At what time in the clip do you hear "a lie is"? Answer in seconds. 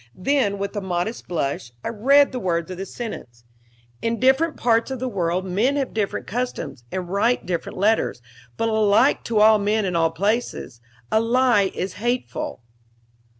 11.11-11.93